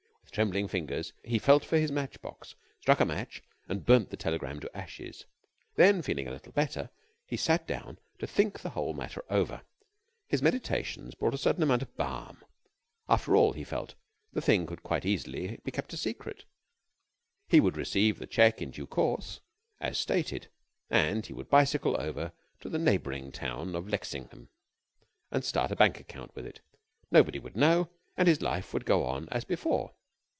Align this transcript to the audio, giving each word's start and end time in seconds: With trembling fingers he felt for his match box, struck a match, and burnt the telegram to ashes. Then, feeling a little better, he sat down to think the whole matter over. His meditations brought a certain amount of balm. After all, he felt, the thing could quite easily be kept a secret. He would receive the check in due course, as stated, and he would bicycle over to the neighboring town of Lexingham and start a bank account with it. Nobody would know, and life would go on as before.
With 0.23 0.35
trembling 0.35 0.69
fingers 0.69 1.11
he 1.25 1.39
felt 1.39 1.65
for 1.65 1.77
his 1.77 1.91
match 1.91 2.21
box, 2.21 2.55
struck 2.79 3.01
a 3.01 3.05
match, 3.05 3.43
and 3.67 3.85
burnt 3.85 4.11
the 4.11 4.15
telegram 4.15 4.61
to 4.61 4.71
ashes. 4.77 5.25
Then, 5.75 6.01
feeling 6.01 6.25
a 6.25 6.31
little 6.31 6.53
better, 6.53 6.89
he 7.27 7.35
sat 7.35 7.67
down 7.67 7.99
to 8.19 8.25
think 8.25 8.61
the 8.61 8.69
whole 8.69 8.93
matter 8.93 9.25
over. 9.29 9.63
His 10.29 10.41
meditations 10.41 11.15
brought 11.15 11.33
a 11.33 11.37
certain 11.37 11.61
amount 11.63 11.81
of 11.81 11.93
balm. 11.97 12.41
After 13.09 13.35
all, 13.35 13.51
he 13.51 13.65
felt, 13.65 13.95
the 14.31 14.39
thing 14.39 14.65
could 14.65 14.83
quite 14.83 15.05
easily 15.05 15.59
be 15.65 15.71
kept 15.71 15.91
a 15.91 15.97
secret. 15.97 16.45
He 17.49 17.59
would 17.59 17.75
receive 17.75 18.17
the 18.17 18.25
check 18.25 18.61
in 18.61 18.71
due 18.71 18.87
course, 18.87 19.41
as 19.81 19.97
stated, 19.97 20.47
and 20.89 21.25
he 21.25 21.33
would 21.33 21.49
bicycle 21.49 21.99
over 21.99 22.31
to 22.61 22.69
the 22.69 22.79
neighboring 22.79 23.33
town 23.33 23.75
of 23.75 23.89
Lexingham 23.89 24.47
and 25.29 25.43
start 25.43 25.71
a 25.71 25.75
bank 25.75 25.99
account 25.99 26.33
with 26.37 26.45
it. 26.45 26.61
Nobody 27.11 27.37
would 27.37 27.57
know, 27.57 27.89
and 28.15 28.41
life 28.41 28.73
would 28.73 28.85
go 28.85 29.03
on 29.05 29.27
as 29.27 29.43
before. 29.43 29.93